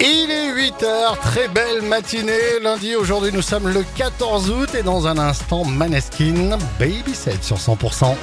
Il 0.00 0.30
est 0.30 0.52
8h, 0.52 1.18
très 1.20 1.46
belle 1.48 1.82
matinée. 1.82 2.58
Lundi, 2.60 2.96
aujourd'hui, 2.96 3.30
nous 3.32 3.42
sommes 3.42 3.68
le 3.68 3.84
14 3.94 4.50
août 4.50 4.74
et 4.74 4.82
dans 4.82 5.06
un 5.06 5.18
instant, 5.18 5.64
Maneskin, 5.64 6.58
Baby 6.80 7.14
7 7.14 7.44
sur 7.44 7.58
100%. 7.58 8.16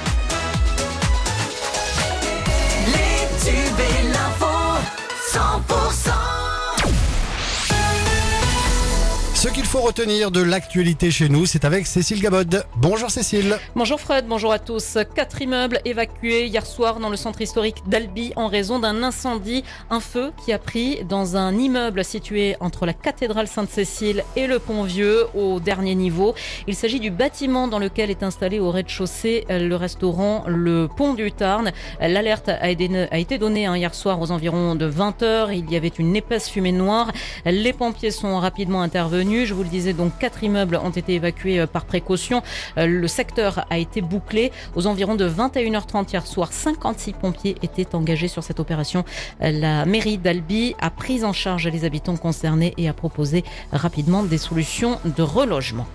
Faut 9.76 9.82
retenir 9.82 10.30
de 10.30 10.40
l'actualité 10.40 11.10
chez 11.10 11.28
nous, 11.28 11.44
c'est 11.44 11.66
avec 11.66 11.86
Cécile 11.86 12.22
Gabod. 12.22 12.64
Bonjour 12.76 13.10
Cécile. 13.10 13.58
Bonjour 13.74 14.00
Fred, 14.00 14.26
bonjour 14.26 14.50
à 14.50 14.58
tous. 14.58 14.96
Quatre 15.14 15.42
immeubles 15.42 15.80
évacués 15.84 16.46
hier 16.46 16.64
soir 16.64 16.98
dans 16.98 17.10
le 17.10 17.16
centre 17.16 17.42
historique 17.42 17.82
d'Albi 17.86 18.32
en 18.36 18.46
raison 18.46 18.78
d'un 18.78 19.02
incendie. 19.02 19.64
Un 19.90 20.00
feu 20.00 20.32
qui 20.42 20.54
a 20.54 20.58
pris 20.58 21.04
dans 21.04 21.36
un 21.36 21.54
immeuble 21.54 22.04
situé 22.04 22.56
entre 22.60 22.86
la 22.86 22.94
cathédrale 22.94 23.48
Sainte-Cécile 23.48 24.24
et 24.34 24.46
le 24.46 24.60
pont 24.60 24.82
Vieux 24.84 25.26
au 25.34 25.60
dernier 25.60 25.94
niveau. 25.94 26.34
Il 26.66 26.74
s'agit 26.74 27.00
du 27.00 27.10
bâtiment 27.10 27.68
dans 27.68 27.78
lequel 27.78 28.10
est 28.10 28.22
installé 28.22 28.58
au 28.58 28.70
rez-de-chaussée 28.70 29.44
le 29.50 29.74
restaurant 29.74 30.44
Le 30.46 30.88
Pont 30.88 31.12
du 31.12 31.32
Tarn. 31.32 31.72
L'alerte 32.00 32.48
a 32.48 32.70
été 32.70 33.36
donnée 33.36 33.66
hein, 33.66 33.76
hier 33.76 33.94
soir 33.94 34.22
aux 34.22 34.30
environs 34.30 34.74
de 34.74 34.86
20 34.86 35.22
heures. 35.22 35.52
Il 35.52 35.70
y 35.70 35.76
avait 35.76 35.88
une 35.88 36.16
épaisse 36.16 36.48
fumée 36.48 36.72
noire. 36.72 37.12
Les 37.44 37.74
pompiers 37.74 38.10
sont 38.10 38.38
rapidement 38.38 38.80
intervenus. 38.80 39.46
Je 39.46 39.52
vous 39.52 39.65
le 39.66 39.70
disais, 39.70 39.92
donc 39.92 40.16
quatre 40.18 40.42
immeubles 40.42 40.76
ont 40.82 40.90
été 40.90 41.14
évacués 41.14 41.60
euh, 41.60 41.66
par 41.66 41.84
précaution. 41.84 42.42
Euh, 42.78 42.86
Le 42.86 43.08
secteur 43.08 43.66
a 43.68 43.78
été 43.78 44.00
bouclé. 44.00 44.52
Aux 44.74 44.86
environs 44.86 45.16
de 45.16 45.28
21h30 45.28 46.12
hier 46.12 46.26
soir, 46.26 46.52
56 46.52 47.12
pompiers 47.14 47.56
étaient 47.62 47.94
engagés 47.94 48.28
sur 48.28 48.42
cette 48.42 48.60
opération. 48.60 49.04
Euh, 49.42 49.50
La 49.50 49.84
mairie 49.84 50.18
d'Albi 50.18 50.74
a 50.80 50.90
pris 50.90 51.24
en 51.24 51.32
charge 51.32 51.66
les 51.68 51.84
habitants 51.84 52.16
concernés 52.16 52.74
et 52.78 52.88
a 52.88 52.92
proposé 52.92 53.44
rapidement 53.72 54.22
des 54.22 54.38
solutions 54.38 54.98
de 55.04 55.22
relogement. 55.22 55.86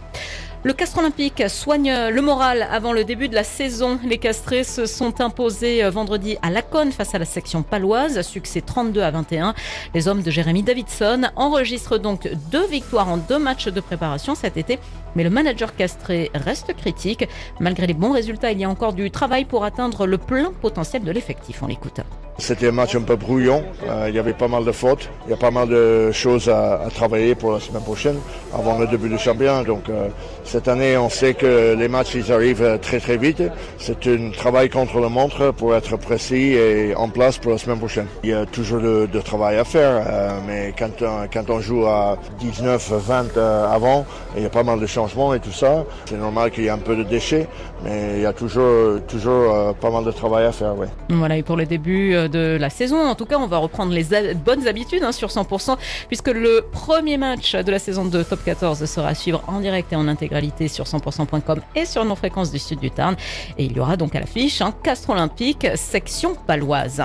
Le 0.63 0.73
Castre 0.73 0.99
Olympique 0.99 1.43
soigne 1.49 1.91
le 2.11 2.21
moral 2.21 2.67
avant 2.69 2.93
le 2.93 3.03
début 3.03 3.27
de 3.27 3.33
la 3.33 3.43
saison. 3.43 3.99
Les 4.05 4.19
castrés 4.19 4.63
se 4.63 4.85
sont 4.85 5.19
imposés 5.19 5.81
vendredi 5.89 6.37
à 6.43 6.51
Laconne 6.51 6.91
face 6.91 7.15
à 7.15 7.17
la 7.17 7.25
section 7.25 7.63
paloise, 7.63 8.21
succès 8.21 8.61
32 8.61 9.01
à 9.01 9.09
21. 9.09 9.55
Les 9.95 10.07
hommes 10.07 10.21
de 10.21 10.29
Jérémy 10.29 10.61
Davidson 10.61 11.23
enregistrent 11.35 11.97
donc 11.97 12.29
deux 12.51 12.67
victoires 12.67 13.09
en 13.09 13.17
deux 13.17 13.39
matchs 13.39 13.69
de 13.69 13.81
préparation 13.81 14.35
cet 14.35 14.55
été, 14.55 14.77
mais 15.15 15.23
le 15.23 15.31
manager 15.31 15.75
castré 15.75 16.29
reste 16.35 16.75
critique. 16.75 17.27
Malgré 17.59 17.87
les 17.87 17.95
bons 17.95 18.11
résultats, 18.11 18.51
il 18.51 18.59
y 18.59 18.63
a 18.63 18.69
encore 18.69 18.93
du 18.93 19.09
travail 19.09 19.45
pour 19.45 19.65
atteindre 19.65 20.05
le 20.05 20.19
plein 20.19 20.51
potentiel 20.61 21.03
de 21.03 21.11
l'effectif. 21.11 21.63
On 21.63 21.67
l'écoute. 21.67 22.01
C'était 22.37 22.69
un 22.69 22.71
match 22.71 22.95
un 22.95 23.01
peu 23.01 23.15
brouillon. 23.15 23.63
Euh, 23.87 24.05
il 24.09 24.15
y 24.15 24.19
avait 24.19 24.33
pas 24.33 24.47
mal 24.47 24.65
de 24.65 24.71
fautes. 24.71 25.09
Il 25.27 25.31
y 25.31 25.33
a 25.33 25.37
pas 25.37 25.51
mal 25.51 25.67
de 25.69 26.11
choses 26.11 26.49
à, 26.49 26.87
travailler 26.93 27.35
pour 27.35 27.51
la 27.51 27.59
semaine 27.59 27.83
prochaine 27.83 28.17
avant 28.53 28.79
le 28.79 28.87
début 28.87 29.09
du 29.09 29.17
championnat. 29.17 29.63
Donc 29.63 29.89
euh, 29.89 30.07
cette 30.43 30.67
année, 30.67 30.97
on 30.97 31.09
sait 31.09 31.33
que 31.35 31.75
les 31.77 31.87
matchs 31.87 32.15
ils 32.15 32.31
arrivent 32.31 32.63
euh, 32.63 32.77
très 32.77 32.99
très 32.99 33.17
vite. 33.17 33.43
C'est 33.77 34.07
un 34.07 34.31
travail 34.31 34.69
contre 34.69 34.99
la 34.99 35.09
montre 35.09 35.51
pour 35.51 35.75
être 35.75 35.97
précis 35.97 36.53
et 36.53 36.95
en 36.95 37.09
place 37.09 37.37
pour 37.37 37.51
la 37.51 37.57
semaine 37.57 37.77
prochaine. 37.77 38.07
Il 38.23 38.29
y 38.31 38.33
a 38.33 38.45
toujours 38.45 38.81
de, 38.81 39.07
travail 39.21 39.57
à 39.57 39.63
faire, 39.63 40.01
mais 40.47 40.73
quand, 40.77 41.01
on- 41.03 41.27
quand 41.31 41.47
on 41.49 41.59
joue 41.59 41.85
à 41.85 42.17
19, 42.39 42.91
20 42.91 43.37
euh, 43.37 43.67
avant, 43.71 44.03
il 44.35 44.41
y 44.41 44.45
a 44.45 44.49
pas 44.49 44.63
mal 44.63 44.79
de 44.79 44.87
changements 44.87 45.33
et 45.35 45.39
tout 45.39 45.51
ça. 45.51 45.83
C'est 46.05 46.17
normal 46.17 46.49
qu'il 46.49 46.63
y 46.63 46.67
ait 46.67 46.71
un 46.71 46.79
peu 46.79 46.95
de 46.95 47.03
déchets, 47.03 47.47
mais 47.83 48.13
il 48.15 48.21
y 48.21 48.25
a 48.25 48.33
toujours 48.33 48.99
toujours 49.07 49.75
pas 49.75 49.91
mal 49.91 50.03
de 50.05 50.11
travail 50.11 50.45
à 50.45 50.51
faire. 50.51 50.75
Ouais. 50.75 50.87
Voilà, 51.09 51.37
et 51.37 51.43
pour 51.43 51.55
le 51.55 51.65
début 51.65 52.15
de 52.27 52.57
la 52.59 52.69
saison, 52.69 52.99
en 53.07 53.15
tout 53.15 53.25
cas, 53.25 53.37
on 53.37 53.47
va 53.47 53.57
reprendre 53.57 53.93
les 53.93 54.05
bonnes 54.35 54.67
habitudes 54.67 55.03
hein, 55.03 55.11
sur 55.11 55.29
100%, 55.29 55.77
puisque 56.07 56.29
le 56.29 56.65
premier 56.71 57.17
match 57.17 57.55
de 57.55 57.71
la 57.71 57.79
saison 57.79 58.05
de 58.05 58.23
Top 58.23 58.43
14 58.43 58.83
sera 58.85 59.09
à 59.09 59.15
suivre 59.15 59.43
en 59.47 59.59
direct 59.59 59.91
et 59.93 59.95
en 59.95 60.07
intégralité 60.07 60.67
sur 60.67 60.85
100%.com 60.85 61.61
et 61.75 61.85
sur 61.85 62.05
nos 62.05 62.15
fréquences 62.15 62.51
du 62.51 62.59
sud 62.59 62.79
du 62.79 62.91
Tarn. 62.91 63.15
Et 63.57 63.65
il 63.65 63.73
y 63.73 63.79
aura 63.79 63.97
donc 63.97 64.15
à 64.15 64.19
l'affiche 64.19 64.61
un 64.61 64.71
Castre 64.71 65.11
Olympique, 65.11 65.67
section 65.75 66.35
paloise. 66.35 67.03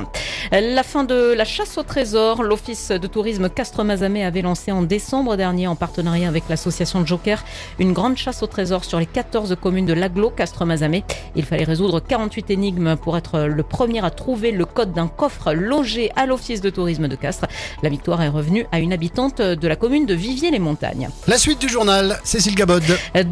La 0.53 0.83
fin 0.83 1.05
de 1.05 1.33
la 1.33 1.45
chasse 1.45 1.77
au 1.79 1.83
trésor, 1.83 2.43
l'Office 2.43 2.91
de 2.91 3.07
tourisme 3.07 3.49
Castres-Mazamet 3.49 4.25
avait 4.25 4.43
lancé 4.43 4.73
en 4.73 4.83
décembre 4.83 5.37
dernier, 5.37 5.67
en 5.67 5.75
partenariat 5.75 6.29
avec 6.29 6.45
l'association 6.49 7.05
Joker, 7.05 7.45
une 7.79 7.93
grande 7.93 8.17
chasse 8.17 8.43
au 8.43 8.47
trésor 8.47 8.85
sur 8.85 8.99
les 8.99 9.07
14 9.07 9.57
communes 9.61 9.87
de 9.87 9.93
l'aglo 9.93 10.31
Castres-Mazamet. 10.31 11.05
Il 11.35 11.45
fallait 11.45 11.65
résoudre 11.65 12.01
48 12.01 12.51
énigmes 12.51 12.97
pour 12.97 13.17
être 13.17 13.41
le 13.41 13.63
premier 13.63 14.05
à 14.05 14.11
trouver 14.11 14.53
le 14.53 14.65
code 14.65 14.93
d'un 14.93 15.06
coffre 15.09 15.53
logé 15.53 16.11
à 16.17 16.27
l'Office 16.27 16.61
de 16.61 16.71
tourisme 16.71 17.09
de 17.09 17.17
Castres. 17.17 17.47
La 17.83 17.89
victoire 17.89 18.23
est 18.23 18.29
revenue 18.29 18.67
à 18.73 18.79
une 18.79 18.93
habitante 18.93 19.41
de 19.41 19.69
la 19.69 19.77
commune 19.77 20.07
de 20.07 20.15
Viviers-les-Montagnes. 20.15 21.09
La 21.27 21.39
suite 21.39 21.61
du 21.61 21.69
journal, 21.69 22.19
Cécile 22.25 22.55
Gabod. 22.55 22.83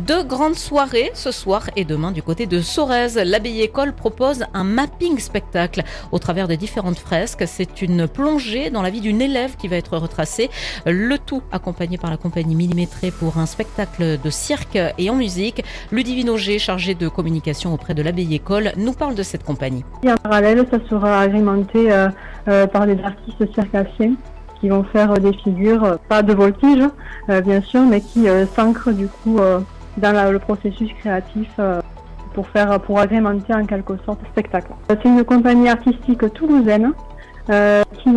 Deux 0.06 0.22
grandes 0.22 0.56
soirées 0.56 1.10
ce 1.14 1.30
soir 1.30 1.70
et 1.76 1.84
demain 1.84 2.12
du 2.12 2.22
côté 2.22 2.46
de 2.46 2.60
Sorèze. 2.60 3.16
L'abbaye 3.16 3.62
école 3.62 3.94
propose 3.94 4.44
un 4.54 4.64
mapping 4.64 5.18
spectacle 5.18 5.82
au 6.12 6.18
travers 6.18 6.48
des 6.48 6.56
différentes 6.56 6.98
fresques. 6.98 7.44
C'est 7.46 7.82
une 7.82 8.08
plongée 8.08 8.70
dans 8.70 8.82
la 8.82 8.90
vie 8.90 9.00
d'une 9.00 9.22
élève 9.22 9.56
qui 9.56 9.68
va 9.68 9.76
être 9.76 9.96
retracée. 9.96 10.50
Le 10.86 11.18
tout 11.18 11.42
accompagné 11.52 11.98
par 11.98 12.10
la 12.10 12.16
compagnie 12.16 12.54
Millimétrée 12.54 13.10
pour 13.10 13.38
un 13.38 13.46
spectacle 13.46 14.18
de 14.22 14.30
cirque 14.30 14.78
et 14.98 15.10
en 15.10 15.14
musique. 15.14 15.64
Ludivine 15.92 16.30
Auger, 16.30 16.58
chargée 16.58 16.94
de 16.94 17.08
communication 17.08 17.72
auprès 17.72 17.94
de 17.94 18.02
l'abbaye 18.02 18.34
école, 18.34 18.72
nous 18.76 18.92
parle 18.92 19.14
de 19.14 19.22
cette 19.22 19.44
compagnie. 19.44 19.84
Et 20.02 20.10
en 20.10 20.16
parallèle, 20.16 20.66
ça 20.70 20.78
sera 20.88 21.20
agrémenté 21.20 21.63
euh, 21.74 22.08
euh, 22.48 22.66
par 22.66 22.86
des 22.86 22.98
artistes 23.02 23.52
circassiens 23.54 24.14
qui 24.60 24.68
vont 24.68 24.84
faire 24.84 25.12
euh, 25.12 25.16
des 25.16 25.32
figures, 25.32 25.98
pas 26.08 26.22
de 26.22 26.32
voltige 26.34 26.84
euh, 27.28 27.40
bien 27.40 27.60
sûr, 27.60 27.82
mais 27.82 28.00
qui 28.00 28.26
s'ancrent 28.54 28.92
du 28.92 29.08
coup 29.08 29.38
dans 29.96 30.32
le 30.32 30.38
processus 30.38 30.90
créatif 30.98 31.48
pour 32.34 32.48
faire 32.48 32.80
pour 32.80 32.98
agrémenter 32.98 33.54
en 33.54 33.64
quelque 33.64 33.96
sorte 34.04 34.20
le 34.22 34.28
spectacle. 34.28 34.72
C'est 34.88 35.04
une 35.04 35.24
compagnie 35.24 35.68
artistique 35.68 36.32
toulousaine 36.34 36.92
qui 37.46 38.14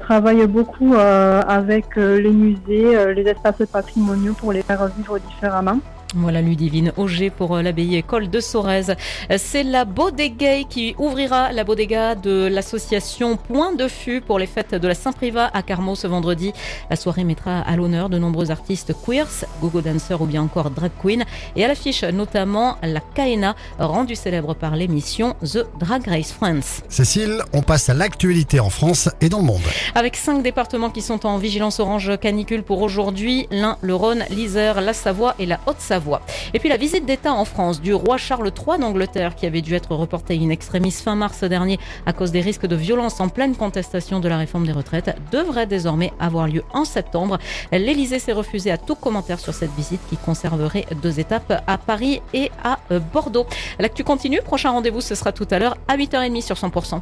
travaille 0.00 0.46
beaucoup 0.46 0.94
avec 0.96 1.96
les 1.96 2.30
musées, 2.30 3.14
les 3.14 3.22
espaces 3.22 3.66
patrimoniaux 3.70 4.34
pour 4.34 4.52
les 4.52 4.62
faire 4.62 4.86
vivre 4.96 5.18
différemment. 5.18 5.78
Voilà 6.18 6.40
Ludivine 6.40 6.92
Auger 6.96 7.28
pour 7.28 7.56
euh, 7.56 7.62
l'abbaye 7.62 7.96
école 7.96 8.30
de 8.30 8.40
Sorèze. 8.40 8.94
C'est 9.36 9.62
la 9.62 9.84
Bodega 9.84 10.64
qui 10.68 10.94
ouvrira 10.98 11.52
la 11.52 11.62
bodega 11.62 12.14
de 12.14 12.46
l'association 12.46 13.36
Point 13.36 13.74
de 13.74 13.86
Fût 13.86 14.22
pour 14.22 14.38
les 14.38 14.46
fêtes 14.46 14.74
de 14.74 14.88
la 14.88 14.94
Saint-Privat 14.94 15.50
à 15.52 15.62
Carmaux 15.62 15.94
ce 15.94 16.06
vendredi. 16.06 16.52
La 16.88 16.96
soirée 16.96 17.24
mettra 17.24 17.60
à 17.60 17.76
l'honneur 17.76 18.08
de 18.08 18.18
nombreux 18.18 18.50
artistes 18.50 18.94
queers, 19.04 19.44
gogo 19.60 19.82
dancers 19.82 20.22
ou 20.22 20.26
bien 20.26 20.42
encore 20.42 20.70
drag 20.70 20.90
queen 21.02 21.24
et 21.54 21.64
à 21.64 21.68
l'affiche 21.68 22.02
notamment 22.02 22.78
la 22.82 23.00
Kaena 23.00 23.54
rendue 23.78 24.16
célèbre 24.16 24.54
par 24.54 24.74
l'émission 24.74 25.36
The 25.42 25.66
Drag 25.78 26.06
Race 26.06 26.32
France. 26.32 26.80
Cécile, 26.88 27.42
on 27.52 27.60
passe 27.60 27.90
à 27.90 27.94
l'actualité 27.94 28.58
en 28.58 28.70
France 28.70 29.10
et 29.20 29.28
dans 29.28 29.38
le 29.38 29.44
monde. 29.44 29.62
Avec 29.94 30.16
cinq 30.16 30.42
départements 30.42 30.90
qui 30.90 31.02
sont 31.02 31.26
en 31.26 31.36
vigilance 31.36 31.78
orange 31.78 32.18
canicule 32.18 32.62
pour 32.62 32.80
aujourd'hui, 32.80 33.48
l'Ain, 33.50 33.76
le 33.82 33.94
Rhône, 33.94 34.24
l'Isère, 34.30 34.80
la 34.80 34.94
Savoie 34.94 35.34
et 35.38 35.44
la 35.44 35.60
Haute-Savoie. 35.66 36.05
Et 36.54 36.58
puis 36.58 36.68
la 36.68 36.76
visite 36.76 37.06
d'État 37.06 37.32
en 37.32 37.44
France 37.44 37.80
du 37.80 37.94
roi 37.94 38.16
Charles 38.16 38.50
III 38.50 38.78
d'Angleterre 38.78 39.34
qui 39.34 39.46
avait 39.46 39.62
dû 39.62 39.74
être 39.74 39.94
reportée 39.94 40.38
in 40.40 40.50
extremis 40.50 40.90
fin 40.90 41.14
mars 41.14 41.44
dernier 41.44 41.78
à 42.06 42.12
cause 42.12 42.30
des 42.30 42.40
risques 42.40 42.66
de 42.66 42.76
violence 42.76 43.20
en 43.20 43.28
pleine 43.28 43.56
contestation 43.56 44.20
de 44.20 44.28
la 44.28 44.38
réforme 44.38 44.66
des 44.66 44.72
retraites 44.72 45.16
devrait 45.32 45.66
désormais 45.66 46.12
avoir 46.18 46.46
lieu 46.48 46.62
en 46.72 46.84
septembre. 46.84 47.38
L'Élysée 47.72 48.18
s'est 48.18 48.32
refusé 48.32 48.70
à 48.70 48.78
tout 48.78 48.94
commentaire 48.94 49.40
sur 49.40 49.54
cette 49.54 49.72
visite 49.72 50.00
qui 50.08 50.16
conserverait 50.16 50.86
deux 51.02 51.20
étapes 51.20 51.62
à 51.66 51.78
Paris 51.78 52.22
et 52.32 52.50
à 52.62 52.78
euh, 52.90 53.00
Bordeaux. 53.00 53.46
L'actu 53.78 54.04
continue, 54.04 54.40
prochain 54.42 54.70
rendez-vous 54.70 55.00
ce 55.00 55.14
sera 55.14 55.32
tout 55.32 55.48
à 55.50 55.58
l'heure 55.58 55.76
à 55.88 55.96
8h30 55.96 56.42
sur 56.42 56.56
100%. 56.56 57.00